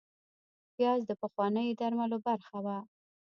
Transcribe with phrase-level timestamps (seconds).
[0.75, 2.77] پیاز د پخوانیو درملو برخه وه